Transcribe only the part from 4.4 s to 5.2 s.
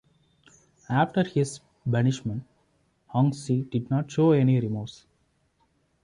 remorse.